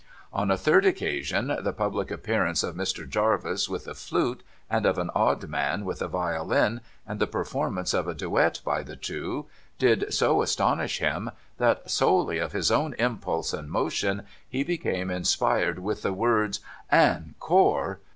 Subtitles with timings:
[0.33, 3.07] On a third occasion, the public appearance of Mr.
[3.07, 7.93] Jarvis with a flute, and of an odd man with a violin, and the performance
[7.93, 9.45] of a duet by the two,
[9.77, 11.29] did so astonish him
[11.59, 17.35] that, solely of his own impulse and motion, he became inspired with the words, 'Ann
[17.39, 17.99] Koar